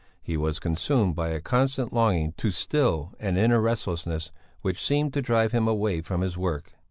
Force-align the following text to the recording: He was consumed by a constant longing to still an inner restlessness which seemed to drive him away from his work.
He 0.23 0.35
was 0.35 0.57
consumed 0.59 1.15
by 1.15 1.29
a 1.29 1.39
constant 1.39 1.93
longing 1.93 2.31
to 2.37 2.49
still 2.49 3.13
an 3.19 3.37
inner 3.37 3.61
restlessness 3.61 4.31
which 4.61 4.81
seemed 4.83 5.13
to 5.13 5.21
drive 5.21 5.51
him 5.51 5.67
away 5.67 6.01
from 6.01 6.21
his 6.21 6.35
work. 6.35 6.73